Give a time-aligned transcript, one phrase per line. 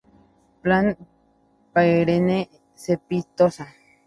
[0.63, 0.97] Planta
[1.73, 2.39] perenne
[2.81, 3.65] cespitosa.